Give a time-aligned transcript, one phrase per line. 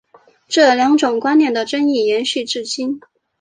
[0.47, 2.99] 这两种观点的争议延续至今。